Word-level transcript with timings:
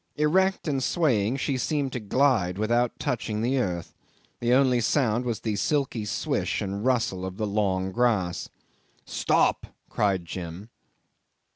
Erect 0.15 0.67
and 0.67 0.81
swaying, 0.83 1.37
she 1.37 1.59
seemed 1.59 1.93
to 1.93 1.99
glide 1.99 2.57
without 2.57 2.97
touching 2.97 3.43
the 3.43 3.59
earth; 3.59 3.93
the 4.39 4.51
only 4.51 4.81
sound 4.81 5.25
was 5.25 5.41
the 5.41 5.55
silky 5.55 6.05
swish 6.05 6.59
and 6.59 6.83
rustle 6.83 7.23
of 7.23 7.37
the 7.37 7.45
long 7.45 7.91
grass. 7.91 8.49
"Stop!" 9.05 9.67
cried 9.89 10.25
Jim. 10.25 10.71